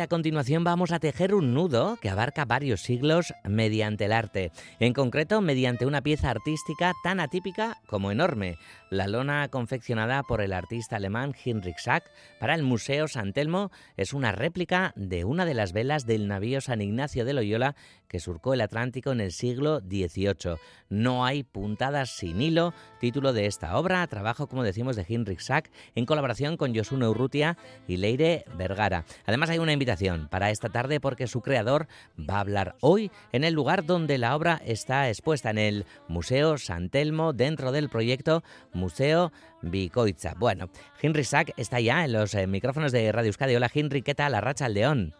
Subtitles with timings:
[0.00, 4.94] A continuación vamos a tejer un nudo que abarca varios siglos mediante el arte, en
[4.94, 8.56] concreto mediante una pieza artística tan atípica como enorme,
[8.88, 12.10] la lona confeccionada por el artista alemán Heinrich Sack
[12.40, 16.62] para el Museo San Telmo es una réplica de una de las velas del navío
[16.62, 17.76] San Ignacio de Loyola
[18.08, 20.56] que surcó el Atlántico en el siglo XVIII.
[20.88, 25.70] No hay puntadas sin hilo, título de esta obra, trabajo como decimos de Heinrich Sack
[25.94, 29.04] en colaboración con Josué Urrutia y Leire Vergara.
[29.26, 29.89] Además hay una invitación
[30.30, 34.36] para esta tarde porque su creador va a hablar hoy en el lugar donde la
[34.36, 39.32] obra está expuesta en el Museo San Telmo dentro del proyecto Museo
[39.62, 40.34] Bicoitza.
[40.38, 40.68] Bueno,
[41.02, 43.56] Henry Sack está ya en los eh, micrófonos de Radio Euskadi.
[43.56, 44.32] Hola Henry, ¿qué tal?
[44.32, 45.12] La racha al león.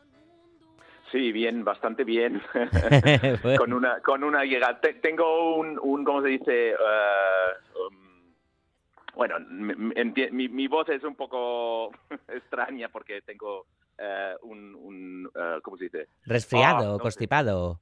[1.10, 2.40] Sí, bien, bastante bien.
[3.58, 4.80] con una con una llegada.
[5.02, 6.74] tengo un, un, ¿cómo se dice?
[6.74, 7.96] Uh, um,
[9.16, 11.90] bueno, mi, mi, voz es un poco
[12.28, 13.66] extraña porque tengo
[14.00, 16.08] uh, un, un uh, ¿cómo se dice?
[16.24, 17.80] Resfriado, ah, constipado.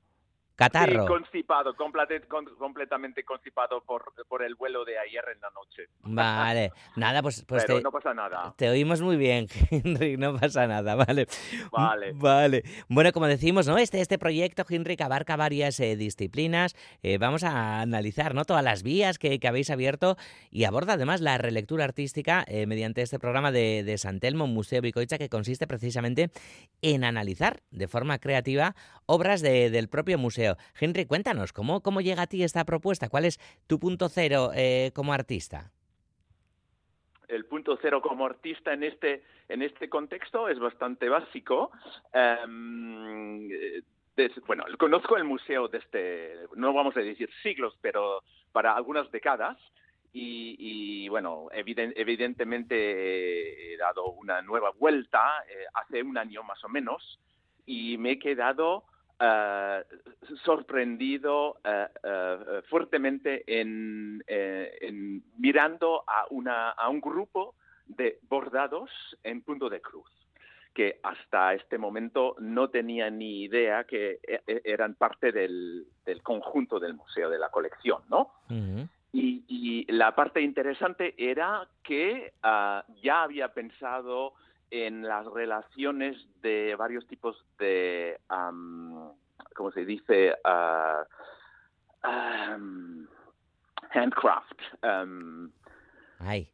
[0.58, 1.02] Catarro.
[1.02, 5.84] Sí, constipado, completamente constipado por, por el vuelo de ayer en la noche.
[6.02, 8.52] Vale, nada, pues, pues Pero no pasa nada.
[8.56, 11.28] Te oímos muy bien, Henry, no pasa nada, vale.
[11.70, 12.12] Vale.
[12.14, 12.62] Vale.
[12.88, 13.78] Bueno, como decimos, ¿no?
[13.78, 16.74] Este, este proyecto, Henry, abarca varias eh, disciplinas.
[17.04, 18.44] Eh, vamos a analizar, ¿no?
[18.44, 20.16] Todas las vías que, que, habéis abierto
[20.50, 24.82] y aborda además la relectura artística eh, mediante este programa de, de San Telmo, Museo
[24.82, 26.30] Bicoicha, que consiste precisamente
[26.82, 28.74] en analizar de forma creativa
[29.06, 30.47] obras de, del propio museo
[30.78, 33.08] Henry, cuéntanos, ¿cómo, ¿cómo llega a ti esta propuesta?
[33.08, 35.72] ¿Cuál es tu punto cero eh, como artista?
[37.28, 41.70] el punto cero como artista en este en este contexto es bastante básico.
[42.12, 43.48] Em,
[44.46, 49.56] bueno, conozco el museo desde, no vamos a decir siglos, pero para algunas décadas.
[50.20, 57.20] Y, bueno, evidentemente he dado una nueva vuelta eh, hace un año más o menos
[57.64, 58.84] y me he quedado
[59.20, 59.82] Uh,
[60.44, 67.56] sorprendido uh, uh, fuertemente en, en, mirando a, una, a un grupo
[67.88, 68.90] de bordados
[69.24, 70.08] en punto de cruz
[70.72, 76.22] que hasta este momento no tenía ni idea que e, e, eran parte del, del
[76.22, 78.30] conjunto del museo, de la colección, ¿no?
[79.12, 82.34] y, y, la parte interesante era que
[83.02, 84.34] ya había pensado
[84.70, 89.12] en las relaciones de varios tipos de, um,
[89.54, 90.34] ¿cómo se dice?
[90.44, 91.04] Uh,
[92.08, 93.06] um,
[93.92, 94.60] handcraft.
[94.82, 95.50] Um,
[96.18, 96.50] hay.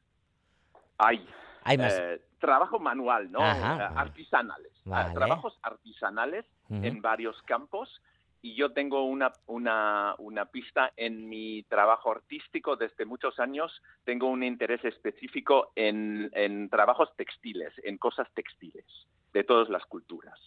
[0.99, 1.29] Hay.
[1.65, 1.99] Hay más.
[1.99, 3.41] Eh, trabajo manual, ¿no?
[3.41, 4.73] Ajá, artesanales.
[4.85, 5.15] Vale.
[5.15, 6.87] Trabajos artesanales uh -huh.
[6.87, 8.03] en varios campos
[8.45, 13.73] y yo tengo una, una, una, pista en mi trabajo artístico desde muchos años.
[14.05, 18.85] Tengo un interés específico en, en trabajos textiles, en cosas textiles,
[19.33, 20.39] de todas las culturas.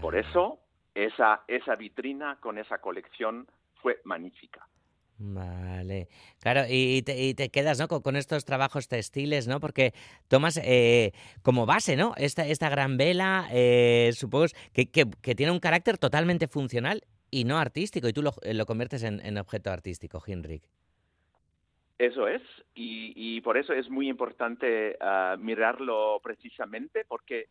[0.00, 0.58] Por eso,
[0.96, 4.66] esa, esa vitrina con esa colección fue magnífica.
[5.18, 6.08] Vale,
[6.40, 7.86] claro, y te, y te quedas ¿no?
[7.86, 9.60] con, con, estos trabajos textiles, ¿no?
[9.60, 9.92] Porque
[10.26, 11.12] tomas eh,
[11.42, 12.14] como base, ¿no?
[12.16, 17.44] Esta, esta gran vela, eh, supongo que, que, que, tiene un carácter totalmente funcional y
[17.44, 20.68] no artístico, y tú lo, lo conviertes en, en, objeto artístico, Hinrich.
[21.98, 22.42] Eso es,
[22.74, 27.48] y, y por eso es muy importante uh, mirarlo precisamente, porque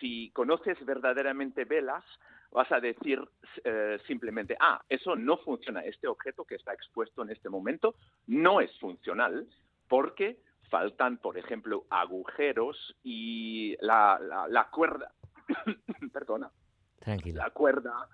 [0.00, 2.02] si conoces verdaderamente velas,
[2.50, 7.30] vas a decir uh, simplemente, ah, eso no funciona, este objeto que está expuesto en
[7.30, 7.94] este momento
[8.26, 9.46] no es funcional,
[9.88, 10.38] porque
[10.70, 15.12] faltan, por ejemplo, agujeros y la, la, la cuerda,
[16.12, 16.50] perdona,
[16.98, 17.42] Tranquilo.
[17.42, 18.08] la cuerda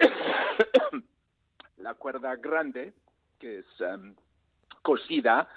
[1.78, 2.92] la cuerda grande,
[3.38, 4.14] que es um,
[4.82, 5.48] cosida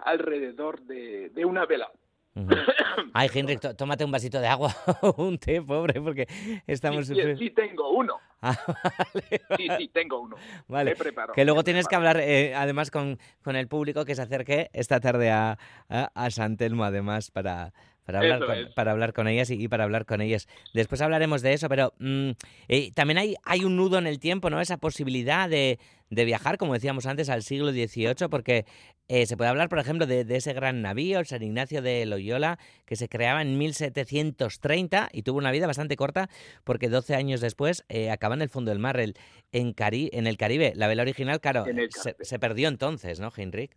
[0.00, 1.90] alrededor de, de una vela.
[2.34, 3.10] Uh -huh.
[3.14, 6.26] Ay, Henry, tómate un vasito de agua o un té, pobre, porque
[6.66, 7.06] estamos...
[7.06, 8.18] Sí, sí, sí tengo uno.
[8.42, 9.56] Ah, vale, vale.
[9.56, 10.36] Sí, sí, tengo uno.
[10.68, 10.94] Vale.
[10.94, 12.02] Preparo, que luego tienes preparo.
[12.02, 15.58] que hablar, eh, además, con, con, el público que se acerque esta tarde a,
[15.88, 17.72] a, a San Telmo, además, para,
[18.06, 20.46] para hablar, con, para hablar con ellas y, y, para hablar con ellas.
[20.72, 22.30] Después hablaremos de eso, pero mmm,
[22.68, 24.60] eh, también hay, hay un nudo en el tiempo, ¿no?
[24.60, 28.64] Esa posibilidad de, de viajar, como decíamos antes, al siglo XVIII, porque
[29.08, 32.06] eh, se puede hablar, por ejemplo, de, de, ese gran navío, el San Ignacio de
[32.06, 36.30] Loyola, que se creaba en 1730 y tuvo una vida bastante corta,
[36.62, 39.14] porque 12 años después eh, acaba en el fondo del mar, el,
[39.50, 40.72] en, Cari en el Caribe.
[40.76, 43.76] La vela original, claro, se, se, perdió entonces, ¿no, Heinrich?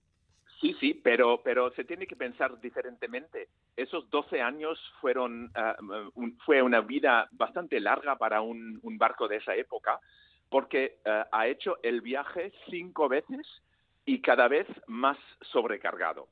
[0.59, 3.47] Sí, sí, pero, pero se tiene que pensar diferentemente.
[3.77, 9.37] Esos 12 años fueron, uh, un, fue una vida bastante larga para un, barco de
[9.37, 9.99] esa época,
[10.49, 13.47] porque uh, ha hecho el viaje cinco veces
[14.05, 16.27] y cada vez más sobrecargado.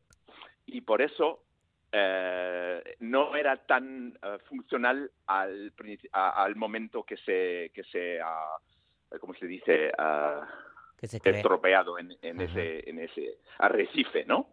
[0.65, 1.43] Y por eso
[1.91, 5.73] eh, no era tan eh, funcional al,
[6.11, 9.91] al momento que se, que se uh, ¿cómo se dice?
[9.97, 10.43] Uh,
[10.97, 14.47] que se estropeado en, en ese, en ese arrecife, ¿no?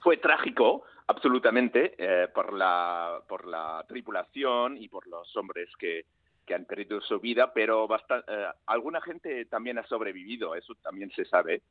[0.00, 6.04] Fue trágico, absolutamente, eh, por, la, por la tripulación y por los hombres que,
[6.46, 11.24] que han perdido su vida, pero eh, alguna gente también ha sobrevivido, eso también se
[11.24, 11.62] sabe.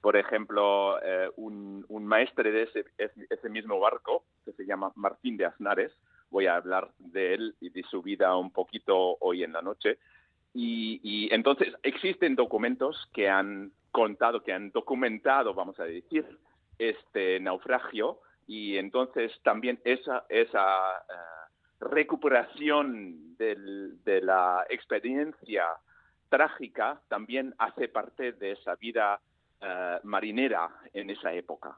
[0.00, 5.36] Por ejemplo, eh, un, un, maestre de ese, ese, mismo barco, que se llama Martín
[5.36, 5.92] de Aznares,
[6.30, 9.98] voy a hablar de él y de su vida un poquito hoy en la noche.
[10.54, 16.26] Y, y entonces existen documentos que han contado, que han documentado, vamos a decir,
[16.78, 25.66] este naufragio y entonces también esa, esa uh, recuperación de la experiencia
[26.28, 29.20] trágica también hace parte de esa vida
[29.60, 31.76] eh, marinera en esa época.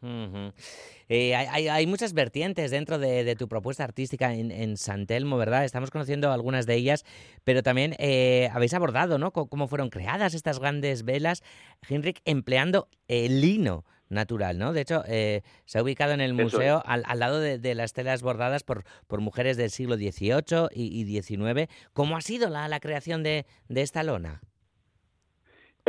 [0.00, 5.64] Eh, hay, hay, muchas vertientes dentro de, tu propuesta artística en, en, San Telmo, ¿verdad?
[5.64, 7.04] Estamos conociendo algunas de ellas,
[7.44, 9.32] pero también eh, habéis abordado, ¿no?
[9.32, 11.42] cómo fueron creadas estas grandes velas,
[11.88, 14.72] Henrik, empleando el lino natural, ¿no?
[14.72, 18.84] De hecho, se ha ubicado en el museo al, lado de, las telas bordadas por,
[19.06, 21.68] por mujeres del siglo XVIII y, y XIX.
[21.92, 24.40] ¿Cómo ha sido la, la creación de, de esta lona?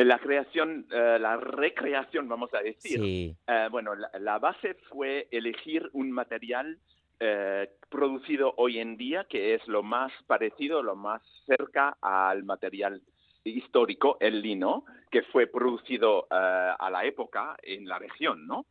[0.06, 3.36] La creación, eh, la recreación, vamos a decir.
[3.46, 6.80] Eh, bueno, la, base fue elegir un material
[7.20, 13.02] eh, producido hoy en día que es lo más parecido, lo más cerca al material
[13.44, 18.68] histórico, el lino, que fue producido a la época en la región, ¿no?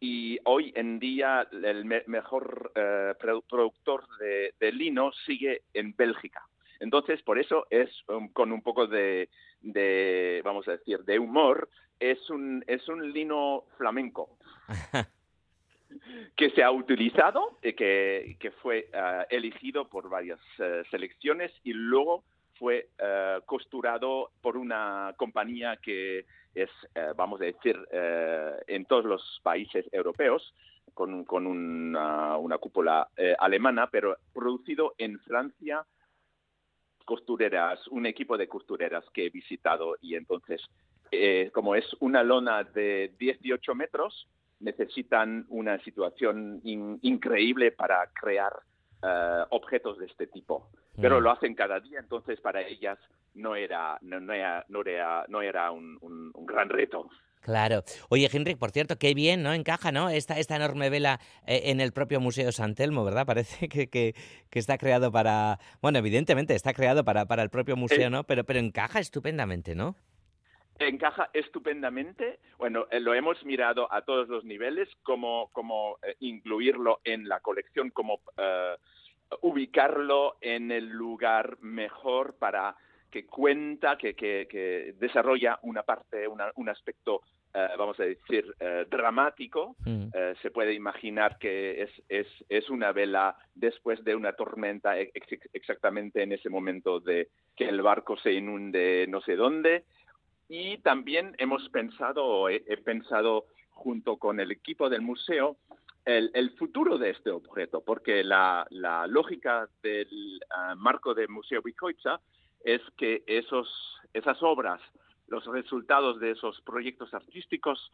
[0.00, 2.72] Y hoy en día el mejor
[3.18, 6.46] productor de, de lino sigue en Bélgica.
[6.82, 7.88] Entonces, por eso es
[8.32, 9.28] con un poco de,
[10.52, 14.36] vamos a decir, de humor, es un, es un lino flamenco.
[16.36, 21.72] que se ha utilizado, y que, que fue uh, elegido por varias uh, selecciones y
[21.72, 22.24] luego
[22.58, 26.68] fue uh, costurado por una compañía que es,
[27.16, 27.78] vamos a decir,
[28.66, 30.54] en todos los países europeos,
[30.92, 33.08] con, con una, una cúpula
[33.38, 35.86] alemana, pero producido en Francia,
[37.12, 40.62] costureras, un equipo de costureras que he visitado y entonces,
[41.10, 44.26] eh, como es una lona de 18 metros,
[44.60, 48.54] necesitan una situación increíble para crear
[49.02, 50.70] uh, objetos de este tipo.
[50.98, 52.98] Pero lo hacen cada día, entonces para ellas
[53.34, 57.10] no era, no, no era, no era, no era un, un, un gran reto.
[57.42, 57.82] Claro.
[58.08, 59.52] Oye, Henrik, por cierto, qué bien, ¿no?
[59.52, 60.08] Encaja, ¿no?
[60.08, 63.26] Esta, esta enorme vela eh, en el propio Museo San Telmo, ¿verdad?
[63.26, 64.14] Parece que, que,
[64.52, 65.58] está creado para...
[65.82, 68.22] Bueno, evidentemente está creado para, para el propio museo, ¿no?
[68.24, 69.96] Pero, pero encaja estupendamente, ¿no?
[70.78, 72.38] Encaja estupendamente.
[72.58, 77.40] Bueno, eh, lo hemos mirado a todos los niveles, cómo, cómo eh, incluirlo en la
[77.40, 78.20] colección, cómo
[79.40, 82.76] ubicarlo en el lugar mejor para
[83.12, 87.20] que cuenta, que, que, desarrolla una parte, un aspecto,
[87.52, 89.76] eh, vamos a decir, eh, dramático.
[89.84, 90.06] Mm.
[90.14, 96.22] Eh, se puede imaginar que es, es, es, una vela después de una tormenta, exactamente
[96.22, 99.84] en ese momento de que el barco se inunde no sé dónde.
[100.48, 105.58] Y también hemos pensado, he, he pensado junto con el equipo del museo,
[106.06, 110.40] el, el, futuro de este objeto, porque la, la lógica del
[110.76, 112.20] marco del Museo Bicoitza
[112.64, 113.68] es que esos,
[114.12, 114.80] esas obras,
[115.28, 117.90] los resultados de esos proyectos artísticos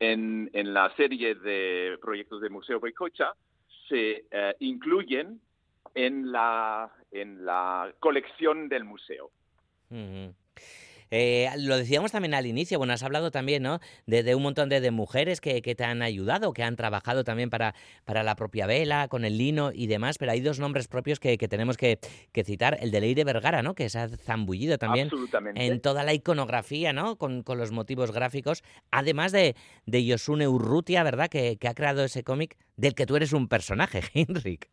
[0.00, 3.32] en, en la serie de proyectos de Museo Boicocha
[3.88, 5.40] se eh, incluyen
[5.94, 9.30] en la, en la colección del museo.
[11.14, 13.80] Eh, lo decíamos también al inicio, bueno, has hablado también, ¿no?
[14.06, 17.74] De, un montón de, mujeres que, te han ayudado, que han trabajado también para,
[18.06, 21.36] para la propia vela, con el lino y demás, pero hay dos nombres propios que,
[21.36, 21.98] tenemos que,
[22.46, 23.74] citar, el de Leire Vergara, ¿no?
[23.74, 25.10] Que se ha zambullido también
[25.54, 27.16] en toda la iconografía, ¿no?
[27.16, 29.54] Con, los motivos gráficos, además de,
[29.84, 31.28] de Yosune Urrutia, ¿verdad?
[31.28, 34.70] Que, que ha creado ese cómic del que tú eres un personaje, Henrik.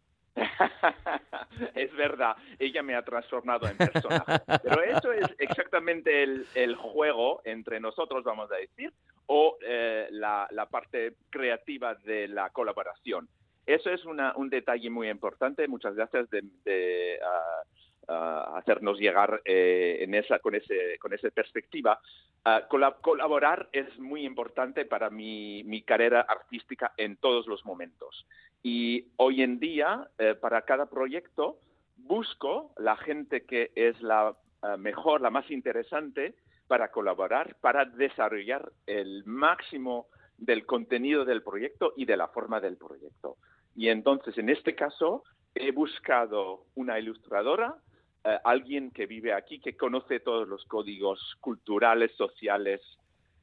[1.75, 4.41] es verdad, ella me ha transformado en personaje.
[4.63, 8.93] Pero eso es exactamente el, juego entre nosotros, vamos a decir,
[9.27, 13.27] o eh, la, parte creativa de la colaboración.
[13.65, 15.67] Eso es un detalle muy importante.
[15.67, 21.99] Muchas gracias de, ah, hacernos llegar eh, en esa, con, ese, con esa perspectiva.
[22.45, 28.25] Ah, colaborar es muy importante para mi, mi, carrera artística en todos los momentos.
[28.63, 31.59] Y hoy en día, eh, para cada proyecto,
[31.97, 36.35] busco la gente que es la ah, mejor, la más interesante
[36.67, 42.77] para colaborar, para desarrollar el máximo del contenido del proyecto y de la forma del
[42.77, 43.37] proyecto.
[43.75, 45.23] Y entonces, en este caso,
[45.55, 47.75] he buscado una ilustradora,
[48.23, 52.81] eh, alguien que vive aquí, que conoce todos los códigos culturales, sociales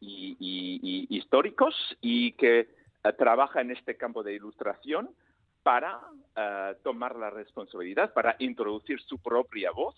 [0.00, 2.68] y, históricos y que eh,
[3.12, 5.10] trabaja en este campo de ilustración
[5.62, 6.00] para
[6.36, 9.94] eh, tomar la responsabilidad, para introducir su propia voz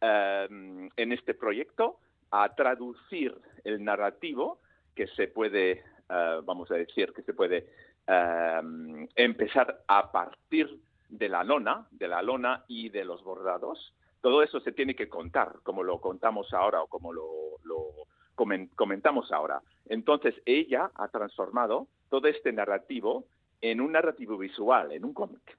[0.00, 1.98] en este proyecto,
[2.30, 4.60] a traducir el narrativo
[4.94, 5.82] que se puede,
[6.44, 7.70] vamos a decir, que se puede
[9.16, 13.94] empezar a partir de la lona, de la lona y de los bordados.
[14.20, 17.24] Todo eso se tiene que contar, como lo contamos ahora o como lo,
[18.74, 19.62] comentamos ahora.
[19.86, 23.26] Entonces, ella ha transformado todo este narrativo
[23.60, 25.58] en un narrativo visual, en un cómic.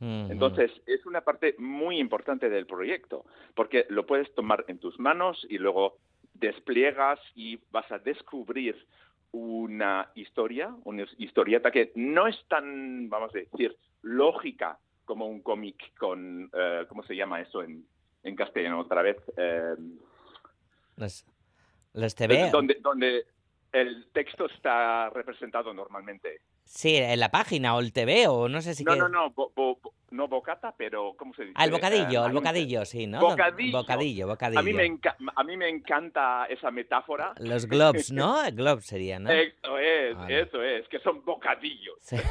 [0.00, 5.46] Entonces, es una parte muy importante del proyecto, porque lo puedes tomar en tus manos
[5.48, 5.98] y luego
[6.34, 8.74] despliegas y vas a descubrir
[9.30, 15.96] una historia, una historieta que no es tan, vamos a decir, lógica como un cómic
[15.96, 17.86] con, eh, ¿cómo se llama eso en,
[18.24, 19.18] en castellano otra vez?
[19.36, 19.76] Eh,
[20.96, 22.50] los, TV.
[22.50, 23.26] Donde, donde
[23.72, 26.42] el texto está representado normalmente.
[26.64, 28.84] Sí, en la página o el TV o no sé si...
[28.84, 29.32] No, no, no,
[30.10, 31.54] no bocata, pero ¿cómo se dice?
[31.56, 33.20] Ah, el bocadillo, el bocadillo, sí, ¿no?
[33.20, 33.78] Bocadillo.
[33.78, 34.60] Bocadillo, bocadillo.
[34.60, 34.98] A mí, me
[35.34, 37.32] a mí me encanta esa metáfora.
[37.38, 38.38] Los globs, ¿no?
[38.52, 39.30] globs sería, ¿no?
[39.30, 41.98] Eso es, eso es, que son bocadillos.
[42.00, 42.16] Sí.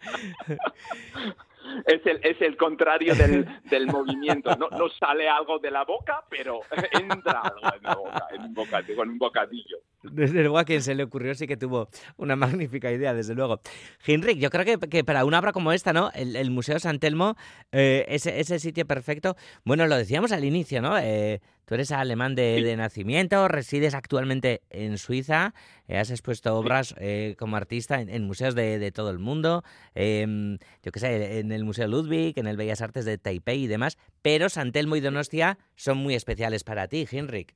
[1.86, 4.54] es el, es el contrario del, del movimiento.
[4.56, 6.60] No, no, sale algo de la boca, pero
[6.92, 9.78] entra algo en la boca, en un bocadillo, con un bocadillo.
[10.02, 13.60] Desde luego a quien se le ocurrió sí que tuvo una magnífica idea, desde luego.
[14.06, 16.10] Henrik, yo creo que, que para una obra como esta, ¿no?
[16.14, 17.36] El, el Museo San Telmo
[17.72, 19.36] eh, es, es, el sitio perfecto.
[19.64, 20.96] Bueno, lo decíamos al inicio, ¿no?
[20.98, 25.54] Eh, tú eres alemán de, de, nacimiento, resides actualmente en Suiza,
[25.86, 29.62] eh, has expuesto obras eh, como artista en, en museos de, de, todo el mundo,
[29.94, 33.66] em, yo qué sé, en el Museo Ludwig, en el Bellas Artes de Taipei y
[33.66, 37.54] demás, pero San Telmo y Donostia son muy especiales para ti, Henrik.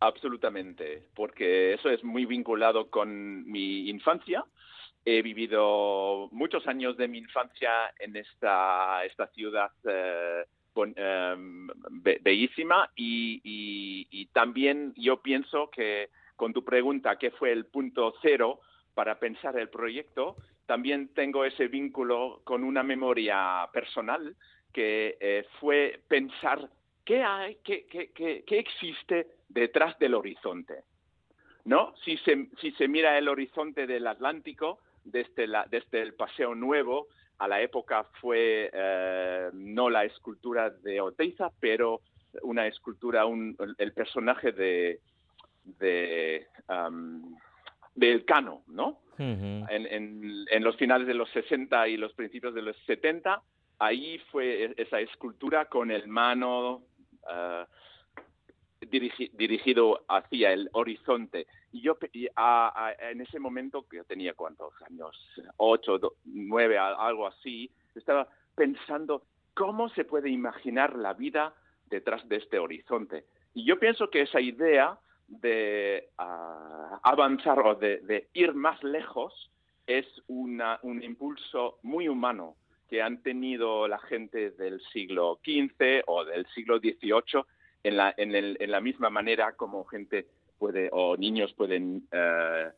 [0.00, 4.44] Absolutamente, porque eso es muy vinculado con mi infancia.
[5.04, 11.34] He vivido muchos años de mi infancia en esta, esta ciudad eh, bon, eh,
[12.20, 18.14] bellísima y, y, y, también yo pienso que con tu pregunta, ¿qué fue el punto
[18.22, 18.60] cero
[18.94, 20.36] para pensar el proyecto?
[20.66, 24.36] También tengo ese vínculo con una memoria personal
[24.72, 26.68] que eh, fue pensar
[27.04, 30.84] qué hay, qué, qué, qué, qué existe detrás del horizonte.
[31.64, 31.94] ¿No?
[32.04, 37.08] Si se, si se mira el horizonte del Atlántico, desde, la, desde el Paseo Nuevo,
[37.38, 42.00] a la época fue eh, no la escultura de Oteiza, pero
[42.42, 45.00] una escultura, un, el personaje de,
[45.64, 47.36] de um,
[47.94, 49.00] del Cano, ¿no?
[49.18, 49.66] Uh -huh.
[49.70, 53.42] en, en, en, los finales de los 60 y los principios de los 70,
[53.80, 56.82] ahí fue esa escultura con el mano
[57.22, 57.64] uh,
[58.90, 61.46] dirigi, dirigido hacia el horizonte.
[61.72, 61.96] Y yo
[62.36, 65.16] a, a, en ese momento, que yo tenía cuántos años,
[65.56, 69.22] ocho, nueve, algo así, estaba pensando
[69.54, 71.54] cómo se puede imaginar la vida
[71.86, 73.24] detrás de este horizonte.
[73.54, 79.50] Y yo pienso que esa idea de uh, avanzar o de, de, ir más lejos
[79.86, 82.56] es una, un impulso muy humano
[82.88, 87.44] que han tenido la gente del siglo XV o del siglo XVIII
[87.82, 90.26] en la, en, el, en la misma manera como gente
[90.58, 92.70] puede o niños pueden uh,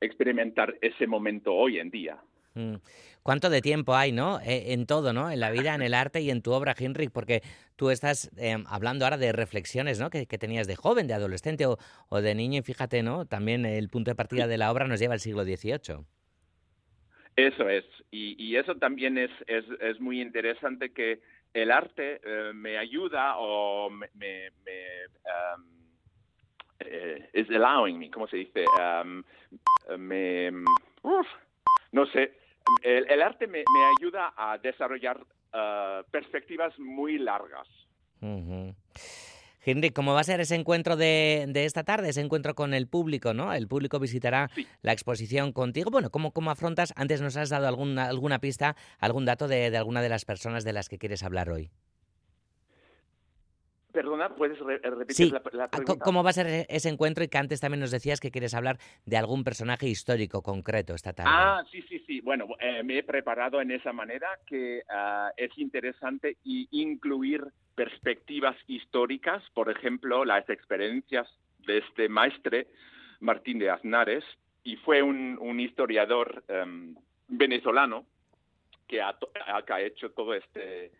[0.00, 2.18] experimentar ese momento hoy en día.
[2.54, 2.76] Mm.
[3.22, 4.38] ¿Cuánto de tiempo hay, no?
[4.40, 5.30] Eh, en todo, ¿no?
[5.30, 7.42] En la vida, en el arte y en tu obra, Henrik, porque
[7.74, 10.10] tú estás eh, hablando ahora de reflexiones, ¿no?
[10.10, 11.76] Que, que, tenías de joven, de adolescente o,
[12.08, 13.26] o, de niño, y fíjate, ¿no?
[13.26, 16.06] También el punto de partida de la obra nos lleva al siglo XVIII.
[17.36, 21.20] Eso es, y, y eso también es, es, es, muy interesante que
[21.56, 25.64] el arte eh, me ayuda o me, me, me um,
[26.80, 28.66] eh, is allowing me, ¿cómo se dice?
[28.78, 29.22] Um,
[29.96, 30.50] me,
[31.02, 31.26] uf,
[31.92, 32.34] no sé,
[32.82, 37.68] el, arte me, me, ayuda a desarrollar uh, perspectivas muy largas.
[39.66, 42.86] Henry, ¿cómo va a ser ese encuentro de, de, esta tarde, ese encuentro con el
[42.86, 43.52] público, ¿no?
[43.52, 44.64] El público visitará sí.
[44.80, 45.90] la exposición contigo.
[45.90, 46.92] Bueno, ¿cómo, ¿cómo afrontas?
[46.94, 50.62] Antes nos has dado alguna, alguna pista, algún dato de, de alguna de las personas
[50.62, 51.72] de las que quieres hablar hoy.
[53.96, 55.30] Perdona, ¿puedes re repetir sí.
[55.30, 56.04] la, la, pregunta?
[56.04, 57.24] ¿Cómo va a ser ese encuentro?
[57.24, 58.76] Y que antes también nos decías que quieres hablar
[59.06, 61.30] de algún personaje histórico concreto esta tarde.
[61.32, 62.20] Ah, sí, sí, sí.
[62.20, 67.42] Bueno, eh, me he preparado en esa manera que uh, es interesante y incluir
[67.74, 71.26] perspectivas históricas, por ejemplo, las experiencias
[71.66, 72.66] de este maestre
[73.20, 74.24] Martín de Aznares,
[74.62, 76.94] y fue un, historiador em,
[77.28, 78.04] venezolano
[78.86, 79.16] que ha,
[79.80, 80.92] hecho todo este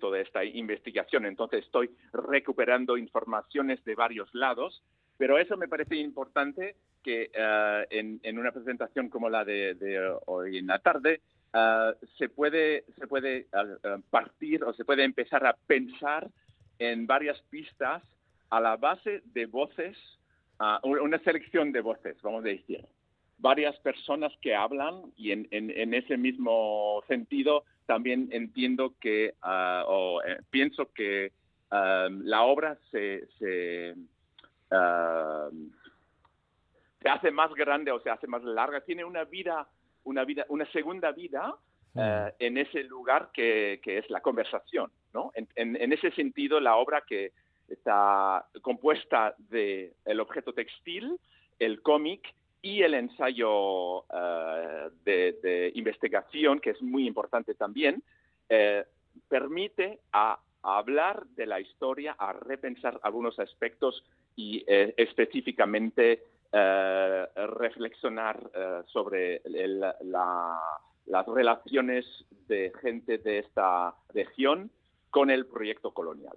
[0.00, 1.26] toda esta investigación.
[1.26, 4.82] Entonces estoy recuperando informaciones de varios lados,
[5.16, 10.66] pero eso me parece importante que eh, en, una presentación como la de, hoy en
[10.66, 11.20] la tarde
[11.54, 13.46] eh, se puede, se puede eh,
[14.10, 16.28] partir o se puede empezar a pensar
[16.78, 18.02] en varias pistas
[18.50, 19.96] a la base de voces,
[20.82, 22.86] una selección de voces, vamos a decir
[23.38, 30.22] varias personas que hablan y en, en, ese mismo sentido también entiendo que ah, o
[30.22, 31.32] eh, pienso que
[31.70, 33.94] ah, la obra se, se,
[34.70, 35.48] ah,
[37.00, 39.68] se, hace más grande o se hace más larga, tiene una vida,
[40.04, 41.54] una vida, una segunda vida
[42.38, 45.32] en ese lugar que, que, es la conversación, ¿no?
[45.34, 47.32] En, en, ese sentido, la obra que
[47.68, 51.18] está compuesta de el objeto textil,
[51.58, 52.34] el cómic
[52.66, 58.02] y el ensayo eh, de, investigación, que es muy importante también,
[58.48, 58.84] eh,
[59.28, 60.00] permite
[60.62, 64.02] hablar de la historia, a repensar algunos aspectos
[64.34, 66.24] y eh, específicamente
[67.36, 68.50] reflexionar
[68.86, 69.42] sobre
[70.00, 72.06] las relaciones
[72.48, 74.70] de gente de esta región
[75.10, 76.36] con el proyecto colonial.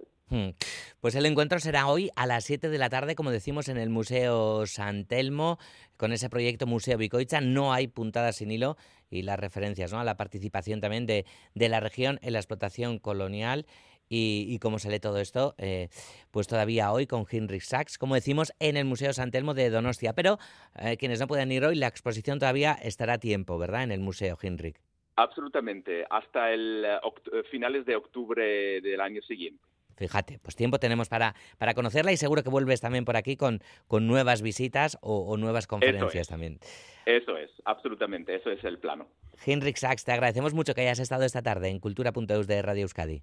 [1.00, 3.90] Pues el encuentro será hoy a las 7 de la tarde, como decimos, en el
[3.90, 5.58] Museo San Telmo,
[5.96, 7.40] con ese proyecto Museo Bicoicha.
[7.40, 8.76] No hay puntadas sin hilo
[9.10, 9.98] y las referencias ¿no?
[9.98, 13.66] a la participación también de, la región en la explotación colonial.
[14.12, 15.88] Y, cómo sale todo esto, eh,
[16.32, 20.14] pues todavía hoy con Heinrich Sachs, como decimos, en el Museo San Telmo de Donostia.
[20.14, 20.38] Pero
[20.80, 23.84] eh, quienes no puedan ir hoy, la exposición todavía estará a tiempo, ¿verdad?
[23.84, 24.80] En el Museo Heinrich.
[25.14, 29.62] Absolutamente, hasta el eh, finales de octubre del año siguiente.
[30.00, 33.60] Fíjate, pues tiempo tenemos para, para conocerla y seguro que vuelves también por aquí con,
[33.86, 36.58] con nuevas visitas o, nuevas conferencias también.
[37.04, 39.08] Eso es, absolutamente, eso es el plano.
[39.44, 43.22] Henrik Sachs, te agradecemos mucho que hayas estado esta tarde en Cultura.eus de Radio Euskadi.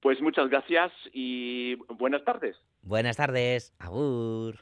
[0.00, 2.56] Pues muchas gracias y buenas tardes.
[2.80, 4.56] Buenas tardes, agur.